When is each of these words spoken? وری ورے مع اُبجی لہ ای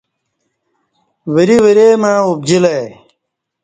وری 1.33 1.57
ورے 1.63 1.87
مع 2.01 2.13
اُبجی 2.29 2.57
لہ 2.63 2.71
ای 2.77 2.87